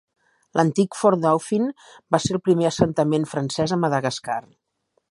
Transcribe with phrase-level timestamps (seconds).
[0.59, 1.67] L'antic Fort-Dauphin,
[2.17, 4.43] va ser el primer assentament francès a Madagascar.